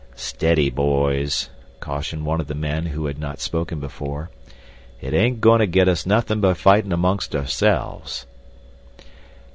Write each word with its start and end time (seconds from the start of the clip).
"Steady, 0.15 0.71
boys," 0.71 1.51
cautioned 1.79 2.25
one 2.25 2.41
of 2.41 2.47
the 2.47 2.55
men 2.55 2.87
who 2.87 3.05
had 3.05 3.19
not 3.19 3.39
spoken 3.39 3.79
before. 3.79 4.31
"It 4.99 5.13
ain't 5.13 5.41
goin' 5.41 5.59
to 5.59 5.67
get 5.67 5.87
us 5.87 6.07
nothing 6.07 6.41
by 6.41 6.55
fightin' 6.55 6.91
amongst 6.91 7.35
ourselves." 7.35 8.25